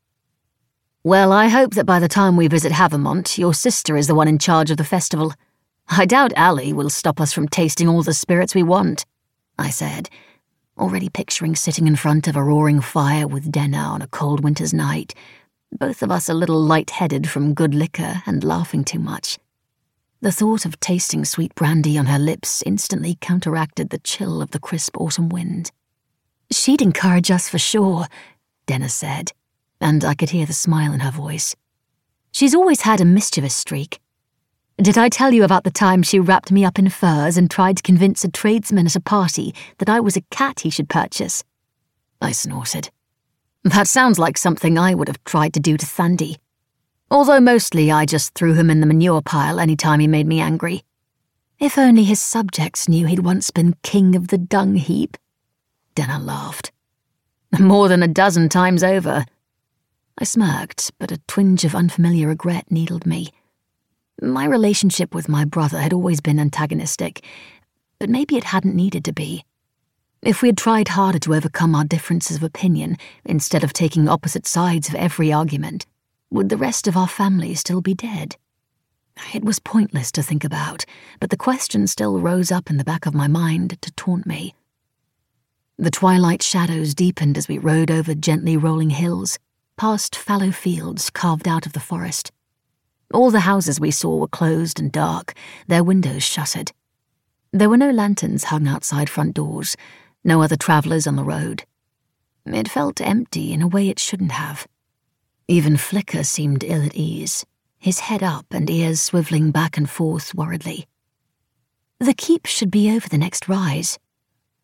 Well, 1.04 1.32
I 1.32 1.48
hope 1.48 1.74
that 1.74 1.84
by 1.84 2.00
the 2.00 2.08
time 2.08 2.36
we 2.36 2.48
visit 2.48 2.72
Havemont, 2.72 3.36
your 3.36 3.52
sister 3.52 3.96
is 3.96 4.06
the 4.06 4.14
one 4.14 4.26
in 4.26 4.38
charge 4.38 4.70
of 4.70 4.78
the 4.78 4.84
festival. 4.84 5.34
I 5.88 6.06
doubt 6.06 6.36
Ali 6.36 6.72
will 6.72 6.90
stop 6.90 7.20
us 7.20 7.32
from 7.32 7.46
tasting 7.46 7.88
all 7.88 8.02
the 8.02 8.14
spirits 8.14 8.54
we 8.54 8.62
want, 8.62 9.04
I 9.58 9.70
said, 9.70 10.08
already 10.78 11.08
picturing 11.08 11.54
sitting 11.54 11.86
in 11.86 11.94
front 11.94 12.26
of 12.26 12.34
a 12.34 12.42
roaring 12.42 12.80
fire 12.80 13.28
with 13.28 13.52
Denna 13.52 13.78
on 13.78 14.02
a 14.02 14.08
cold 14.08 14.42
winter's 14.42 14.74
night, 14.74 15.14
both 15.72 16.02
of 16.02 16.10
us 16.10 16.28
a 16.28 16.34
little 16.34 16.60
light-headed 16.60 17.28
from 17.28 17.54
good 17.54 17.74
liquor 17.74 18.22
and 18.26 18.44
laughing 18.44 18.84
too 18.84 18.98
much. 18.98 19.38
The 20.20 20.32
thought 20.32 20.64
of 20.64 20.80
tasting 20.80 21.24
sweet 21.24 21.54
brandy 21.54 21.98
on 21.98 22.06
her 22.06 22.18
lips 22.18 22.62
instantly 22.64 23.18
counteracted 23.20 23.90
the 23.90 23.98
chill 23.98 24.40
of 24.40 24.50
the 24.50 24.58
crisp 24.58 24.96
autumn 24.98 25.28
wind. 25.28 25.70
She'd 26.50 26.80
encourage 26.80 27.30
us 27.30 27.48
for 27.48 27.58
sure, 27.58 28.06
Denna 28.66 28.88
said, 28.88 29.32
and 29.80 30.04
I 30.04 30.14
could 30.14 30.30
hear 30.30 30.46
the 30.46 30.52
smile 30.52 30.92
in 30.92 31.00
her 31.00 31.10
voice. 31.10 31.54
She's 32.32 32.54
always 32.54 32.82
had 32.82 33.00
a 33.00 33.04
mischievous 33.04 33.54
streak. 33.54 34.00
Did 34.78 34.98
I 34.98 35.08
tell 35.08 35.32
you 35.32 35.42
about 35.42 35.64
the 35.64 35.70
time 35.70 36.02
she 36.02 36.20
wrapped 36.20 36.52
me 36.52 36.64
up 36.64 36.78
in 36.78 36.88
furs 36.90 37.36
and 37.36 37.50
tried 37.50 37.78
to 37.78 37.82
convince 37.82 38.24
a 38.24 38.30
tradesman 38.30 38.86
at 38.86 38.96
a 38.96 39.00
party 39.00 39.54
that 39.78 39.88
I 39.88 40.00
was 40.00 40.16
a 40.16 40.24
cat 40.30 40.60
he 40.60 40.70
should 40.70 40.88
purchase? 40.88 41.44
I 42.20 42.32
snorted. 42.32 42.90
That 43.66 43.88
sounds 43.88 44.16
like 44.16 44.38
something 44.38 44.78
I 44.78 44.94
would 44.94 45.08
have 45.08 45.24
tried 45.24 45.52
to 45.54 45.60
do 45.60 45.76
to 45.76 45.84
Thandi. 45.84 46.36
Although 47.10 47.40
mostly 47.40 47.90
I 47.90 48.06
just 48.06 48.32
threw 48.32 48.54
him 48.54 48.70
in 48.70 48.78
the 48.78 48.86
manure 48.86 49.22
pile 49.22 49.58
any 49.58 49.74
time 49.74 49.98
he 49.98 50.06
made 50.06 50.28
me 50.28 50.38
angry. 50.38 50.84
If 51.58 51.76
only 51.76 52.04
his 52.04 52.22
subjects 52.22 52.88
knew 52.88 53.06
he'd 53.06 53.24
once 53.24 53.50
been 53.50 53.74
king 53.82 54.14
of 54.14 54.28
the 54.28 54.38
dung 54.38 54.76
heap. 54.76 55.16
Denna 55.96 56.20
laughed. 56.20 56.70
More 57.58 57.88
than 57.88 58.04
a 58.04 58.08
dozen 58.08 58.48
times 58.48 58.84
over. 58.84 59.24
I 60.16 60.22
smirked, 60.22 60.92
but 61.00 61.10
a 61.10 61.18
twinge 61.26 61.64
of 61.64 61.74
unfamiliar 61.74 62.28
regret 62.28 62.70
needled 62.70 63.04
me. 63.04 63.32
My 64.22 64.44
relationship 64.44 65.12
with 65.12 65.28
my 65.28 65.44
brother 65.44 65.80
had 65.80 65.92
always 65.92 66.20
been 66.20 66.38
antagonistic, 66.38 67.24
but 67.98 68.10
maybe 68.10 68.36
it 68.36 68.44
hadn't 68.44 68.76
needed 68.76 69.04
to 69.06 69.12
be. 69.12 69.44
If 70.22 70.42
we 70.42 70.48
had 70.48 70.56
tried 70.56 70.88
harder 70.88 71.18
to 71.20 71.34
overcome 71.34 71.74
our 71.74 71.84
differences 71.84 72.36
of 72.36 72.42
opinion 72.42 72.96
instead 73.24 73.62
of 73.62 73.72
taking 73.72 74.08
opposite 74.08 74.46
sides 74.46 74.88
of 74.88 74.94
every 74.94 75.32
argument, 75.32 75.86
would 76.30 76.48
the 76.48 76.56
rest 76.56 76.88
of 76.88 76.96
our 76.96 77.06
family 77.06 77.54
still 77.54 77.80
be 77.80 77.94
dead? 77.94 78.36
It 79.32 79.44
was 79.44 79.58
pointless 79.58 80.10
to 80.12 80.22
think 80.22 80.44
about, 80.44 80.84
but 81.20 81.30
the 81.30 81.36
question 81.36 81.86
still 81.86 82.18
rose 82.18 82.50
up 82.50 82.70
in 82.70 82.76
the 82.76 82.84
back 82.84 83.06
of 83.06 83.14
my 83.14 83.28
mind 83.28 83.80
to 83.82 83.92
taunt 83.92 84.26
me. 84.26 84.54
The 85.78 85.90
twilight 85.90 86.42
shadows 86.42 86.94
deepened 86.94 87.36
as 87.36 87.48
we 87.48 87.58
rode 87.58 87.90
over 87.90 88.14
gently 88.14 88.56
rolling 88.56 88.90
hills, 88.90 89.38
past 89.76 90.16
fallow 90.16 90.50
fields 90.50 91.10
carved 91.10 91.46
out 91.46 91.66
of 91.66 91.72
the 91.72 91.80
forest. 91.80 92.32
All 93.12 93.30
the 93.30 93.40
houses 93.40 93.78
we 93.78 93.90
saw 93.90 94.16
were 94.16 94.28
closed 94.28 94.80
and 94.80 94.90
dark, 94.90 95.34
their 95.68 95.84
windows 95.84 96.24
shuttered. 96.24 96.72
There 97.52 97.70
were 97.70 97.76
no 97.76 97.90
lanterns 97.90 98.44
hung 98.44 98.66
outside 98.66 99.08
front 99.08 99.34
doors, 99.34 99.76
no 100.26 100.42
other 100.42 100.56
travellers 100.56 101.06
on 101.06 101.16
the 101.16 101.24
road. 101.24 101.64
It 102.44 102.68
felt 102.68 103.00
empty 103.00 103.52
in 103.52 103.62
a 103.62 103.68
way 103.68 103.88
it 103.88 103.98
shouldn't 103.98 104.32
have. 104.32 104.66
Even 105.48 105.76
Flicker 105.76 106.24
seemed 106.24 106.64
ill 106.64 106.84
at 106.84 106.94
ease, 106.94 107.46
his 107.78 108.00
head 108.00 108.22
up 108.22 108.46
and 108.50 108.68
ears 108.68 109.00
swiveling 109.00 109.52
back 109.52 109.76
and 109.76 109.88
forth 109.88 110.34
worriedly. 110.34 110.86
The 112.00 112.14
keep 112.14 112.46
should 112.46 112.70
be 112.70 112.90
over 112.90 113.08
the 113.08 113.18
next 113.18 113.48
rise. 113.48 113.98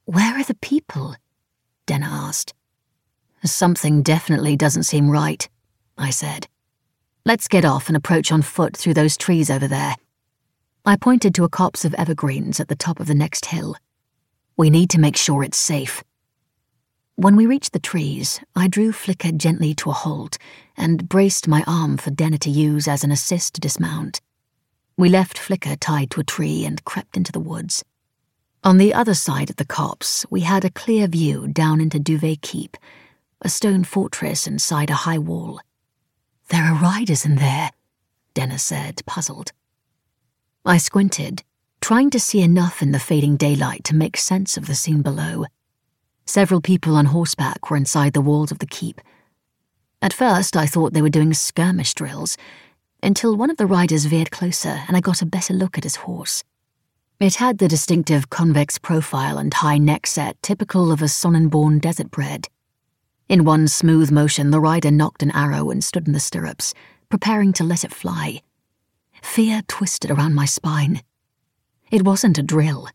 Where 0.04 0.36
are 0.36 0.44
the 0.44 0.56
people? 0.56 1.14
Denna 1.86 2.06
asked. 2.06 2.52
Something 3.44 4.02
definitely 4.02 4.56
doesn't 4.56 4.82
seem 4.82 5.10
right, 5.10 5.48
I 5.96 6.10
said. 6.10 6.48
Let's 7.24 7.48
get 7.48 7.64
off 7.64 7.86
and 7.86 7.96
approach 7.96 8.32
on 8.32 8.42
foot 8.42 8.76
through 8.76 8.94
those 8.94 9.16
trees 9.16 9.48
over 9.48 9.68
there. 9.68 9.94
I 10.84 10.96
pointed 10.96 11.34
to 11.36 11.44
a 11.44 11.48
copse 11.48 11.84
of 11.84 11.94
evergreens 11.94 12.58
at 12.58 12.66
the 12.66 12.74
top 12.74 12.98
of 12.98 13.06
the 13.06 13.14
next 13.14 13.46
hill. 13.46 13.76
We 14.62 14.70
need 14.70 14.90
to 14.90 15.00
make 15.00 15.16
sure 15.16 15.42
it's 15.42 15.58
safe. 15.58 16.04
When 17.16 17.34
we 17.34 17.46
reached 17.46 17.72
the 17.72 17.80
trees, 17.80 18.38
I 18.54 18.68
drew 18.68 18.92
Flicker 18.92 19.32
gently 19.32 19.74
to 19.74 19.90
a 19.90 19.92
halt 19.92 20.38
and 20.76 21.08
braced 21.08 21.48
my 21.48 21.64
arm 21.66 21.96
for 21.96 22.12
Denna 22.12 22.38
to 22.38 22.48
use 22.48 22.86
as 22.86 23.02
an 23.02 23.10
assist 23.10 23.54
to 23.54 23.60
dismount. 23.60 24.20
We 24.96 25.08
left 25.08 25.36
Flicker 25.36 25.74
tied 25.74 26.12
to 26.12 26.20
a 26.20 26.30
tree 26.32 26.64
and 26.64 26.84
crept 26.84 27.16
into 27.16 27.32
the 27.32 27.40
woods. 27.40 27.84
On 28.62 28.78
the 28.78 28.94
other 28.94 29.14
side 29.14 29.50
of 29.50 29.56
the 29.56 29.64
copse, 29.64 30.24
we 30.30 30.42
had 30.42 30.64
a 30.64 30.70
clear 30.70 31.08
view 31.08 31.48
down 31.48 31.80
into 31.80 31.98
Duvet 31.98 32.42
Keep, 32.42 32.76
a 33.40 33.48
stone 33.48 33.82
fortress 33.82 34.46
inside 34.46 34.90
a 34.90 35.02
high 35.02 35.18
wall. 35.18 35.60
There 36.50 36.62
are 36.62 36.80
riders 36.80 37.24
in 37.24 37.34
there, 37.34 37.72
Denna 38.34 38.60
said, 38.60 39.02
puzzled. 39.06 39.50
I 40.64 40.78
squinted, 40.78 41.42
trying 41.82 42.10
to 42.10 42.20
see 42.20 42.40
enough 42.40 42.80
in 42.80 42.92
the 42.92 42.98
fading 43.00 43.36
daylight 43.36 43.82
to 43.82 43.96
make 43.96 44.16
sense 44.16 44.56
of 44.56 44.68
the 44.68 44.74
scene 44.74 45.02
below. 45.02 45.44
Several 46.24 46.60
people 46.60 46.94
on 46.94 47.06
horseback 47.06 47.68
were 47.68 47.76
inside 47.76 48.12
the 48.12 48.20
walls 48.20 48.52
of 48.52 48.60
the 48.60 48.66
keep. 48.66 49.00
At 50.00 50.12
first, 50.12 50.56
I 50.56 50.66
thought 50.66 50.92
they 50.92 51.02
were 51.02 51.10
doing 51.10 51.34
skirmish 51.34 51.92
drills, 51.92 52.36
until 53.02 53.36
one 53.36 53.50
of 53.50 53.56
the 53.56 53.66
riders 53.66 54.04
veered 54.04 54.30
closer 54.30 54.84
and 54.86 54.96
I 54.96 55.00
got 55.00 55.22
a 55.22 55.26
better 55.26 55.52
look 55.52 55.76
at 55.76 55.82
his 55.82 55.96
horse. 55.96 56.44
It 57.18 57.34
had 57.34 57.58
the 57.58 57.66
distinctive 57.66 58.30
convex 58.30 58.78
profile 58.78 59.36
and 59.36 59.52
high 59.52 59.78
neck 59.78 60.06
set 60.06 60.40
typical 60.40 60.92
of 60.92 61.02
a 61.02 61.06
Sonnenborne 61.06 61.80
desert 61.80 62.12
bred. 62.12 62.46
In 63.28 63.44
one 63.44 63.66
smooth 63.66 64.12
motion, 64.12 64.52
the 64.52 64.60
rider 64.60 64.92
nocked 64.92 65.22
an 65.24 65.32
arrow 65.32 65.70
and 65.70 65.82
stood 65.82 66.06
in 66.06 66.12
the 66.12 66.20
stirrups, 66.20 66.74
preparing 67.08 67.52
to 67.54 67.64
let 67.64 67.82
it 67.82 67.92
fly. 67.92 68.40
Fear 69.20 69.62
twisted 69.66 70.12
around 70.12 70.34
my 70.34 70.44
spine. 70.44 71.02
It 71.92 72.06
wasn't 72.06 72.38
a 72.38 72.42
drill. 72.42 72.88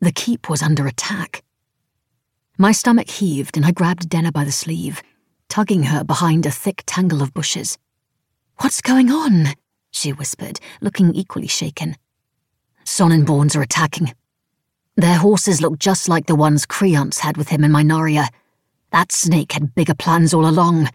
The 0.00 0.10
keep 0.10 0.50
was 0.50 0.60
under 0.60 0.88
attack. 0.88 1.44
My 2.58 2.72
stomach 2.72 3.08
heaved 3.08 3.56
and 3.56 3.64
I 3.64 3.70
grabbed 3.70 4.08
Denna 4.08 4.32
by 4.32 4.42
the 4.42 4.50
sleeve, 4.50 5.04
tugging 5.48 5.84
her 5.84 6.02
behind 6.02 6.44
a 6.44 6.50
thick 6.50 6.82
tangle 6.84 7.22
of 7.22 7.32
bushes. 7.32 7.78
What's 8.56 8.80
going 8.80 9.08
on? 9.08 9.54
she 9.92 10.12
whispered, 10.12 10.58
looking 10.80 11.14
equally 11.14 11.46
shaken. 11.46 11.96
Sonnenbornes 12.84 13.54
are 13.54 13.62
attacking. 13.62 14.12
Their 14.96 15.18
horses 15.18 15.60
look 15.60 15.78
just 15.78 16.08
like 16.08 16.26
the 16.26 16.34
ones 16.34 16.66
Kriantz 16.66 17.20
had 17.20 17.36
with 17.36 17.50
him 17.50 17.62
in 17.62 17.70
Mynaria. 17.70 18.30
That 18.90 19.12
snake 19.12 19.52
had 19.52 19.76
bigger 19.76 19.94
plans 19.94 20.34
all 20.34 20.48
along. 20.48 20.88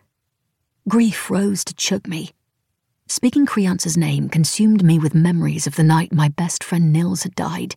Grief 0.89 1.29
rose 1.31 1.63
to 1.63 1.74
choke 1.74 2.05
me. 2.05 2.31
Speaking 3.11 3.47
Kriantz's 3.47 3.97
name 3.97 4.29
consumed 4.29 4.83
me 4.83 4.99
with 4.99 5.15
memories 5.15 5.65
of 5.65 5.75
the 5.75 5.83
night 5.83 6.13
my 6.13 6.29
best 6.29 6.63
friend 6.63 6.93
Nils 6.93 7.23
had 7.23 7.33
died, 7.33 7.75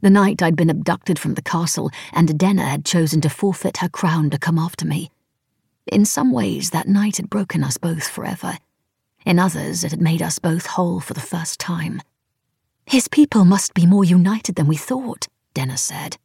the 0.00 0.08
night 0.08 0.42
I'd 0.42 0.56
been 0.56 0.70
abducted 0.70 1.18
from 1.18 1.34
the 1.34 1.42
castle 1.42 1.90
and 2.14 2.38
Denna 2.38 2.64
had 2.64 2.86
chosen 2.86 3.20
to 3.20 3.28
forfeit 3.28 3.76
her 3.76 3.90
crown 3.90 4.30
to 4.30 4.38
come 4.38 4.58
after 4.58 4.86
me. 4.86 5.10
In 5.86 6.06
some 6.06 6.32
ways, 6.32 6.70
that 6.70 6.88
night 6.88 7.18
had 7.18 7.28
broken 7.28 7.62
us 7.62 7.76
both 7.76 8.08
forever. 8.08 8.56
In 9.26 9.38
others, 9.38 9.84
it 9.84 9.90
had 9.90 10.00
made 10.00 10.22
us 10.22 10.38
both 10.38 10.64
whole 10.64 10.98
for 10.98 11.12
the 11.12 11.20
first 11.20 11.60
time. 11.60 12.00
His 12.86 13.06
people 13.06 13.44
must 13.44 13.74
be 13.74 13.84
more 13.84 14.04
united 14.04 14.54
than 14.54 14.66
we 14.66 14.76
thought, 14.76 15.28
Denna 15.52 15.76
said. 15.76 16.16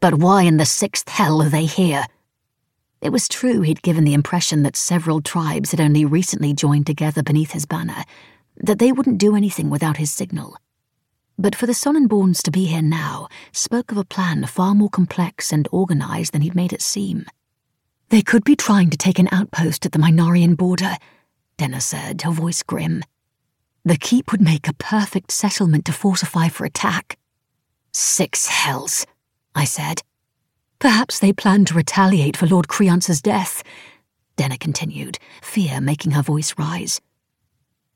But 0.00 0.14
why 0.14 0.42
in 0.42 0.56
the 0.56 0.66
sixth 0.66 1.08
hell 1.08 1.40
are 1.40 1.48
they 1.48 1.66
here? 1.66 2.06
It 3.00 3.10
was 3.10 3.28
true 3.28 3.60
he'd 3.60 3.82
given 3.82 4.04
the 4.04 4.14
impression 4.14 4.62
that 4.62 4.76
several 4.76 5.20
tribes 5.20 5.70
had 5.70 5.80
only 5.80 6.04
recently 6.04 6.54
joined 6.54 6.86
together 6.86 7.22
beneath 7.22 7.52
his 7.52 7.66
banner, 7.66 8.04
that 8.56 8.78
they 8.78 8.92
wouldn't 8.92 9.18
do 9.18 9.36
anything 9.36 9.70
without 9.70 9.98
his 9.98 10.10
signal. 10.10 10.56
But 11.38 11.54
for 11.54 11.66
the 11.66 11.74
Sonnenbornes 11.74 12.42
to 12.42 12.50
be 12.50 12.64
here 12.64 12.82
now 12.82 13.28
spoke 13.52 13.92
of 13.92 13.98
a 13.98 14.04
plan 14.04 14.46
far 14.46 14.74
more 14.74 14.88
complex 14.88 15.52
and 15.52 15.68
organized 15.70 16.32
than 16.32 16.40
he'd 16.40 16.54
made 16.54 16.72
it 16.72 16.80
seem. 16.80 17.26
They 18.08 18.22
could 18.22 18.44
be 18.44 18.56
trying 18.56 18.88
to 18.90 18.96
take 18.96 19.18
an 19.18 19.28
outpost 19.30 19.84
at 19.84 19.92
the 19.92 19.98
Mynarian 19.98 20.56
border, 20.56 20.96
Denna 21.58 21.80
said, 21.80 22.22
her 22.22 22.30
voice 22.30 22.62
grim. 22.62 23.02
The 23.84 23.96
keep 23.96 24.32
would 24.32 24.40
make 24.40 24.68
a 24.68 24.74
perfect 24.74 25.30
settlement 25.30 25.84
to 25.84 25.92
fortify 25.92 26.48
for 26.48 26.64
attack. 26.64 27.18
Six 27.92 28.46
hells, 28.46 29.06
I 29.54 29.64
said. 29.64 30.02
Perhaps 30.78 31.18
they 31.18 31.32
plan 31.32 31.64
to 31.66 31.74
retaliate 31.74 32.36
for 32.36 32.46
Lord 32.46 32.68
Kriantz's 32.68 33.22
death, 33.22 33.62
Denna 34.36 34.58
continued, 34.58 35.18
fear 35.40 35.80
making 35.80 36.12
her 36.12 36.22
voice 36.22 36.54
rise. 36.58 37.00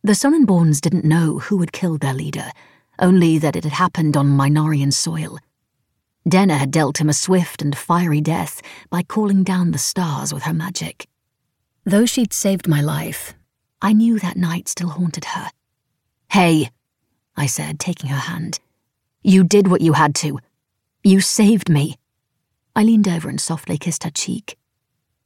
The 0.03 0.13
Sonnenbornes 0.13 0.81
didn't 0.81 1.05
know 1.05 1.39
who 1.39 1.61
had 1.61 1.73
killed 1.73 2.01
their 2.01 2.15
leader, 2.15 2.51
only 2.99 3.39
that 3.39 3.57
it 3.57 3.65
had 3.65 3.75
happened 3.75 4.17
on 4.17 4.29
Mynarian 4.29 4.93
soil. 4.93 5.39
Denna 6.27 6.57
had 6.57 6.71
dealt 6.71 7.01
him 7.01 7.11
a 7.11 7.15
swift 7.15 7.61
and 7.61 7.77
fiery 7.77 8.23
death 8.23 8.63
by 8.89 9.03
calling 9.03 9.43
down 9.43 9.73
the 9.73 9.79
stars 9.79 10.33
with 10.33 10.45
her 10.45 10.55
magic. 10.55 11.07
Though 11.85 12.07
she'd 12.07 12.33
saved 12.33 12.69
my 12.69 12.81
life, 12.81 13.35
I 13.83 13.93
knew 13.93 14.19
that 14.19 14.37
night 14.37 14.69
still 14.69 14.91
haunted 14.91 15.27
her. 15.27 15.51
Hey, 16.31 16.71
I 17.37 17.47
said, 17.47 17.79
taking 17.79 18.11
her 18.11 18.17
hand. 18.17 18.61
You 19.23 19.45
did 19.45 19.69
what 19.69 19.81
you 19.81 19.95
had 19.95 20.15
to. 20.17 20.39
You 21.03 21.21
saved 21.21 21.69
me. 21.69 21.97
I 22.75 22.85
leaned 22.85 23.09
over 23.09 23.29
and 23.29 23.41
softly 23.41 23.79
kissed 23.79 24.05
her 24.05 24.11
cheek. 24.11 24.57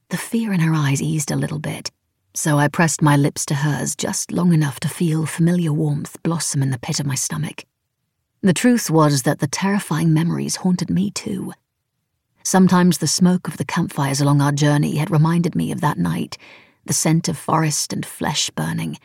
The 0.08 0.16
fear 0.16 0.52
in 0.52 0.60
her 0.60 0.74
eyes 0.74 1.02
eased 1.02 1.30
a 1.30 1.36
little 1.36 1.58
bit, 1.58 1.90
so 2.34 2.58
I 2.58 2.68
pressed 2.68 3.02
my 3.02 3.16
lips 3.16 3.46
to 3.46 3.54
hers 3.54 3.94
just 3.94 4.32
long 4.32 4.52
enough 4.52 4.80
to 4.80 4.88
feel 4.88 5.26
familiar 5.26 5.72
warmth 5.72 6.22
blossom 6.22 6.62
in 6.62 6.70
the 6.70 6.78
pit 6.78 7.00
of 7.00 7.06
my 7.06 7.14
stomach. 7.14 7.64
The 8.42 8.52
truth 8.52 8.90
was 8.90 9.22
that 9.22 9.38
the 9.38 9.46
terrifying 9.46 10.12
memories 10.12 10.56
haunted 10.56 10.90
me 10.90 11.10
too. 11.10 11.52
Sometimes 12.42 12.98
the 12.98 13.06
smoke 13.06 13.48
of 13.48 13.56
the 13.56 13.64
campfires 13.64 14.20
along 14.20 14.42
our 14.42 14.52
journey 14.52 14.96
had 14.96 15.10
reminded 15.10 15.54
me 15.54 15.72
of 15.72 15.80
that 15.80 15.96
night, 15.96 16.36
the 16.84 16.92
scent 16.92 17.28
of 17.28 17.38
forest 17.38 17.92
and 17.92 18.04
flesh 18.04 18.50
burning, 18.50 18.98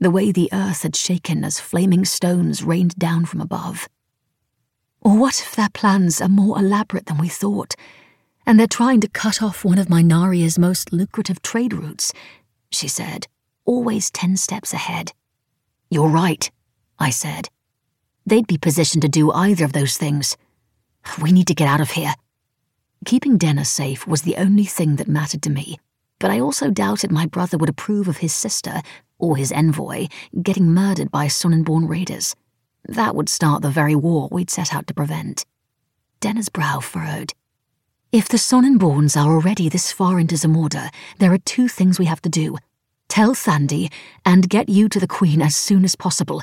the 0.00 0.10
way 0.10 0.32
the 0.32 0.48
earth 0.52 0.82
had 0.82 0.96
shaken 0.96 1.44
as 1.44 1.60
flaming 1.60 2.04
stones 2.04 2.64
rained 2.64 2.96
down 2.96 3.26
from 3.26 3.40
above. 3.40 3.88
Or 5.02 5.16
what 5.16 5.40
if 5.40 5.56
their 5.56 5.70
plans 5.70 6.20
are 6.20 6.28
more 6.28 6.58
elaborate 6.58 7.06
than 7.06 7.18
we 7.18 7.28
thought, 7.28 7.74
and 8.46 8.58
they're 8.58 8.66
trying 8.66 9.00
to 9.00 9.08
cut 9.08 9.42
off 9.42 9.64
one 9.64 9.78
of 9.78 9.88
Mynaria's 9.88 10.58
most 10.58 10.92
lucrative 10.92 11.42
trade 11.42 11.72
routes 11.72 12.12
she 12.70 12.88
said, 12.88 13.26
always 13.64 14.10
ten 14.10 14.36
steps 14.36 14.72
ahead. 14.72 15.12
You're 15.90 16.08
right, 16.08 16.50
I 16.98 17.10
said. 17.10 17.48
They'd 18.24 18.46
be 18.46 18.58
positioned 18.58 19.02
to 19.02 19.08
do 19.08 19.32
either 19.32 19.64
of 19.64 19.72
those 19.72 19.96
things. 19.96 20.36
We 21.20 21.32
need 21.32 21.48
to 21.48 21.54
get 21.54 21.68
out 21.68 21.80
of 21.80 21.92
here. 21.92 22.14
Keeping 23.04 23.38
Denna 23.38 23.64
safe 23.64 24.06
was 24.06 24.22
the 24.22 24.36
only 24.36 24.64
thing 24.64 24.96
that 24.96 25.08
mattered 25.08 25.42
to 25.42 25.50
me, 25.50 25.78
but 26.18 26.30
I 26.30 26.38
also 26.38 26.70
doubted 26.70 27.10
my 27.10 27.26
brother 27.26 27.58
would 27.58 27.70
approve 27.70 28.08
of 28.08 28.18
his 28.18 28.34
sister, 28.34 28.82
or 29.18 29.36
his 29.36 29.52
envoy, 29.52 30.06
getting 30.42 30.72
murdered 30.72 31.10
by 31.10 31.26
Sonnenborne 31.26 31.88
raiders. 31.88 32.36
That 32.88 33.14
would 33.14 33.28
start 33.28 33.62
the 33.62 33.70
very 33.70 33.94
war 33.94 34.28
we'd 34.30 34.50
set 34.50 34.74
out 34.74 34.86
to 34.88 34.94
prevent. 34.94 35.44
Denna's 36.20 36.48
brow 36.48 36.80
furrowed. 36.80 37.32
If 38.12 38.28
the 38.28 38.36
Sonnenbornes 38.36 39.16
are 39.16 39.32
already 39.32 39.68
this 39.68 39.92
far 39.92 40.18
into 40.18 40.34
Zumorda, 40.34 40.90
there 41.18 41.32
are 41.32 41.38
two 41.38 41.68
things 41.68 41.98
we 41.98 42.06
have 42.06 42.20
to 42.22 42.28
do. 42.28 42.56
Tell 43.08 43.34
Thandi, 43.34 43.90
and 44.24 44.48
get 44.48 44.68
you 44.68 44.88
to 44.88 45.00
the 45.00 45.06
Queen 45.06 45.40
as 45.40 45.56
soon 45.56 45.84
as 45.84 45.96
possible. 45.96 46.42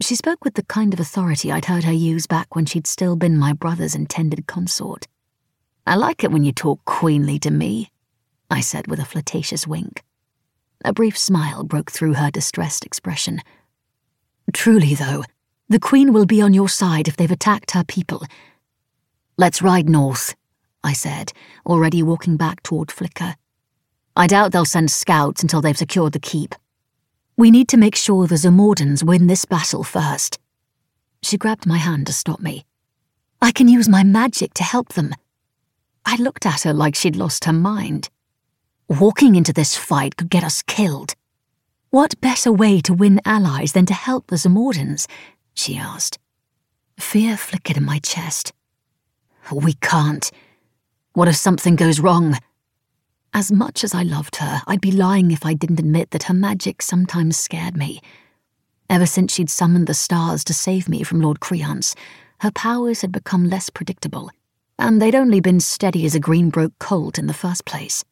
She 0.00 0.14
spoke 0.14 0.44
with 0.44 0.54
the 0.54 0.64
kind 0.64 0.92
of 0.92 1.00
authority 1.00 1.50
I'd 1.50 1.64
heard 1.64 1.84
her 1.84 1.92
use 1.92 2.26
back 2.26 2.54
when 2.54 2.66
she'd 2.66 2.86
still 2.86 3.16
been 3.16 3.38
my 3.38 3.54
brother's 3.54 3.94
intended 3.94 4.46
consort. 4.46 5.06
I 5.86 5.94
like 5.94 6.22
it 6.22 6.30
when 6.30 6.44
you 6.44 6.52
talk 6.52 6.84
queenly 6.84 7.38
to 7.38 7.50
me, 7.50 7.90
I 8.50 8.60
said 8.60 8.88
with 8.88 8.98
a 8.98 9.04
flirtatious 9.04 9.66
wink. 9.66 10.02
A 10.84 10.92
brief 10.92 11.16
smile 11.16 11.64
broke 11.64 11.90
through 11.90 12.14
her 12.14 12.30
distressed 12.30 12.84
expression. 12.84 13.40
Truly, 14.52 14.94
though, 14.94 15.24
the 15.68 15.80
Queen 15.80 16.12
will 16.12 16.26
be 16.26 16.40
on 16.40 16.54
your 16.54 16.68
side 16.68 17.08
if 17.08 17.16
they've 17.16 17.30
attacked 17.30 17.72
her 17.72 17.82
people. 17.82 18.22
Let's 19.36 19.62
ride 19.62 19.88
north, 19.88 20.34
I 20.84 20.92
said, 20.92 21.32
already 21.66 22.02
walking 22.02 22.36
back 22.36 22.62
toward 22.62 22.92
Flicker. 22.92 23.34
I 24.14 24.26
doubt 24.28 24.52
they'll 24.52 24.64
send 24.64 24.90
scouts 24.90 25.42
until 25.42 25.60
they've 25.60 25.76
secured 25.76 26.12
the 26.12 26.20
keep. 26.20 26.54
We 27.36 27.50
need 27.50 27.68
to 27.68 27.76
make 27.76 27.96
sure 27.96 28.26
the 28.26 28.36
Zumordans 28.36 29.02
win 29.02 29.26
this 29.26 29.44
battle 29.44 29.82
first. 29.82 30.38
She 31.22 31.36
grabbed 31.36 31.66
my 31.66 31.78
hand 31.78 32.06
to 32.06 32.12
stop 32.12 32.40
me. 32.40 32.64
I 33.42 33.50
can 33.50 33.68
use 33.68 33.88
my 33.88 34.04
magic 34.04 34.54
to 34.54 34.62
help 34.62 34.94
them. 34.94 35.14
I 36.06 36.16
looked 36.16 36.46
at 36.46 36.62
her 36.62 36.72
like 36.72 36.94
she'd 36.94 37.16
lost 37.16 37.44
her 37.44 37.52
mind. 37.52 38.08
Walking 38.88 39.34
into 39.34 39.52
this 39.52 39.76
fight 39.76 40.16
could 40.16 40.30
get 40.30 40.44
us 40.44 40.62
killed. 40.62 41.14
What 41.90 42.20
better 42.20 42.52
way 42.52 42.80
to 42.82 42.94
win 42.94 43.20
allies 43.24 43.72
than 43.72 43.86
to 43.86 43.94
help 43.94 44.28
the 44.28 44.36
Zumordans? 44.36 45.06
She 45.56 45.76
asked. 45.76 46.18
Fear 46.98 47.36
flickered 47.36 47.76
in 47.76 47.84
my 47.84 47.98
chest. 47.98 48.52
We 49.50 49.72
can't. 49.74 50.30
What 51.14 51.28
if 51.28 51.36
something 51.36 51.76
goes 51.76 51.98
wrong? 51.98 52.38
As 53.32 53.50
much 53.50 53.82
as 53.82 53.94
I 53.94 54.02
loved 54.02 54.36
her, 54.36 54.62
I'd 54.66 54.80
be 54.80 54.92
lying 54.92 55.30
if 55.30 55.44
I 55.44 55.54
didn't 55.54 55.80
admit 55.80 56.10
that 56.10 56.24
her 56.24 56.34
magic 56.34 56.82
sometimes 56.82 57.36
scared 57.36 57.76
me. 57.76 58.00
Ever 58.88 59.06
since 59.06 59.34
she'd 59.34 59.50
summoned 59.50 59.86
the 59.86 59.94
stars 59.94 60.44
to 60.44 60.54
save 60.54 60.88
me 60.88 61.02
from 61.02 61.20
Lord 61.20 61.40
Kriantz, 61.40 61.94
her 62.40 62.50
powers 62.50 63.00
had 63.00 63.10
become 63.10 63.48
less 63.48 63.70
predictable, 63.70 64.30
and 64.78 65.00
they'd 65.00 65.14
only 65.14 65.40
been 65.40 65.60
steady 65.60 66.04
as 66.06 66.14
a 66.14 66.20
Greenbroke 66.20 66.78
colt 66.78 67.18
in 67.18 67.26
the 67.26 67.34
first 67.34 67.64
place. 67.64 68.04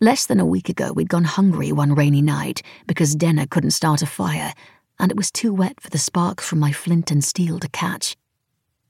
Less 0.00 0.26
than 0.26 0.40
a 0.40 0.46
week 0.46 0.68
ago, 0.68 0.92
we'd 0.92 1.08
gone 1.08 1.24
hungry 1.24 1.70
one 1.70 1.94
rainy 1.94 2.22
night 2.22 2.62
because 2.86 3.14
Denna 3.14 3.46
couldn't 3.46 3.70
start 3.70 4.02
a 4.02 4.06
fire, 4.06 4.52
and 5.02 5.10
it 5.10 5.16
was 5.16 5.32
too 5.32 5.52
wet 5.52 5.80
for 5.80 5.90
the 5.90 5.98
sparks 5.98 6.46
from 6.46 6.60
my 6.60 6.70
flint 6.70 7.10
and 7.10 7.24
steel 7.24 7.58
to 7.58 7.68
catch. 7.68 8.16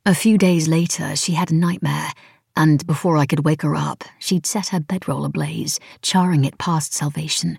A 0.05 0.15
few 0.15 0.37
days 0.37 0.69
later, 0.69 1.17
she 1.17 1.33
had 1.33 1.51
a 1.51 1.55
nightmare, 1.55 2.13
and 2.55 2.87
before 2.87 3.17
I 3.17 3.25
could 3.25 3.47
wake 3.47 3.63
her 3.63 3.75
up, 3.75 4.05
she'd 4.19 4.45
set 4.45 4.69
her 4.69 4.79
bedroll 4.79 5.25
ablaze, 5.25 5.81
charring 6.03 6.45
it 6.45 6.59
past 6.59 6.93
salvation. 6.93 7.59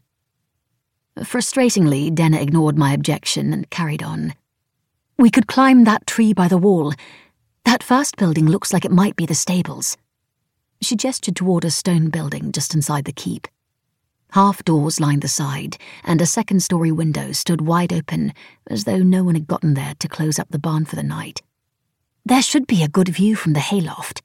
Frustratingly, 1.17 2.13
Denna 2.13 2.39
ignored 2.39 2.77
my 2.77 2.93
objection 2.93 3.53
and 3.53 3.69
carried 3.71 4.03
on. 4.03 4.35
We 5.17 5.31
could 5.31 5.47
climb 5.47 5.85
that 5.85 6.05
tree 6.05 6.31
by 6.31 6.47
the 6.47 6.57
wall. 6.57 6.93
That 7.65 7.81
first 7.81 8.17
building 8.17 8.47
looks 8.47 8.71
like 8.71 8.85
it 8.85 8.91
might 8.91 9.15
be 9.15 9.25
the 9.25 9.33
stables. 9.33 9.97
She 10.79 10.95
gestured 10.95 11.35
toward 11.35 11.65
a 11.65 11.71
stone 11.71 12.09
building 12.09 12.51
just 12.51 12.75
inside 12.75 13.05
the 13.05 13.13
keep. 13.13 13.47
Half 14.33 14.65
doors 14.65 14.99
lined 14.99 15.21
the 15.21 15.27
side, 15.27 15.77
and 16.03 16.19
a 16.19 16.25
second 16.25 16.63
story 16.63 16.91
window 16.91 17.33
stood 17.33 17.61
wide 17.61 17.93
open, 17.93 18.33
as 18.67 18.85
though 18.85 18.97
no 18.97 19.23
one 19.23 19.35
had 19.35 19.45
gotten 19.45 19.75
there 19.75 19.93
to 19.99 20.07
close 20.07 20.39
up 20.39 20.47
the 20.49 20.57
barn 20.57 20.85
for 20.85 20.95
the 20.95 21.03
night. 21.03 21.43
There 22.25 22.41
should 22.41 22.65
be 22.65 22.81
a 22.81 22.87
good 22.87 23.09
view 23.09 23.35
from 23.35 23.53
the 23.53 23.59
hayloft. 23.59 24.23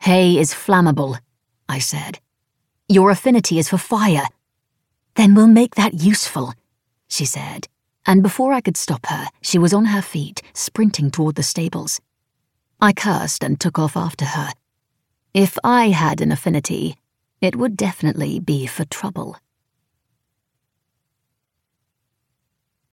Hay 0.00 0.36
is 0.36 0.52
flammable, 0.52 1.18
I 1.66 1.78
said. 1.78 2.20
Your 2.90 3.10
affinity 3.10 3.58
is 3.58 3.70
for 3.70 3.78
fire. 3.78 4.26
Then 5.14 5.34
we'll 5.34 5.46
make 5.46 5.76
that 5.76 5.94
useful, 5.94 6.52
she 7.08 7.24
said, 7.24 7.68
and 8.04 8.22
before 8.22 8.52
I 8.52 8.60
could 8.60 8.76
stop 8.76 9.06
her, 9.06 9.28
she 9.40 9.56
was 9.56 9.72
on 9.72 9.86
her 9.86 10.02
feet, 10.02 10.42
sprinting 10.52 11.10
toward 11.10 11.36
the 11.36 11.42
stables. 11.42 12.02
I 12.82 12.92
cursed 12.92 13.42
and 13.42 13.58
took 13.58 13.78
off 13.78 13.96
after 13.96 14.26
her. 14.26 14.50
If 15.32 15.56
I 15.64 15.88
had 15.88 16.20
an 16.20 16.32
affinity, 16.32 16.96
it 17.42 17.56
would 17.56 17.76
definitely 17.76 18.38
be 18.38 18.66
for 18.66 18.84
trouble. 18.84 19.36